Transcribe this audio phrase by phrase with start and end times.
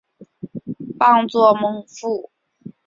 [0.97, 2.31] 榜作孟富。